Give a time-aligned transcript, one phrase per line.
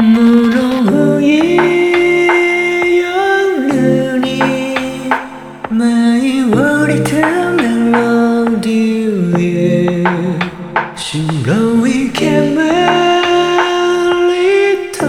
[0.00, 5.10] 物言い夜に
[5.70, 7.62] 舞い降りたメ
[7.92, 7.96] ロ
[8.60, 12.56] ディー白い煙
[14.92, 15.04] と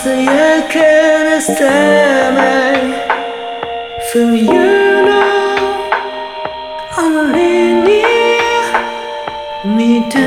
[0.05, 0.75] 鮮やか
[1.25, 2.83] なスターマイ
[4.13, 4.84] For you
[10.15, 10.21] 도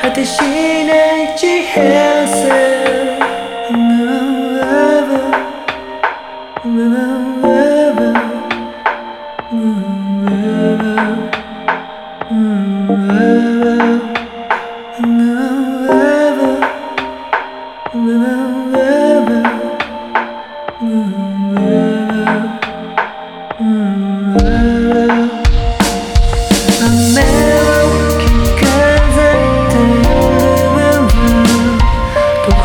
[0.00, 2.76] 하듯이 날 지혜서
[20.78, 22.65] Move.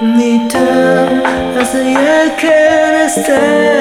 [0.00, 1.22] Need time
[1.58, 3.77] as a can stand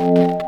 [0.00, 0.40] Thank